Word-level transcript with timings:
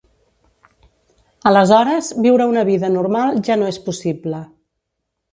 Aleshores, 1.49 2.07
viure 2.27 2.47
una 2.51 2.63
vida 2.69 2.89
normal 2.93 3.37
ja 3.49 3.59
no 3.63 3.67
és 3.73 3.79
possible. 3.91 4.41